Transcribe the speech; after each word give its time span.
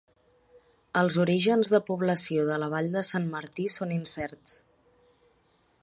Els 1.01 1.17
orígens 1.23 1.71
de 1.75 1.79
població 1.89 2.47
de 2.49 2.57
la 2.63 2.71
vall 2.75 2.91
de 2.97 3.05
Sant 3.11 3.29
Martí 3.35 3.67
són 3.75 3.95
incerts. 4.01 4.57